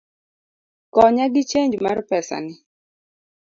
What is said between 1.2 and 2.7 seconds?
gi chenj mar pesani